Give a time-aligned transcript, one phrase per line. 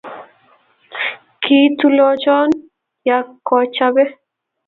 [1.41, 2.49] Kii tuluchon
[3.07, 3.17] ya
[3.47, 4.03] koachube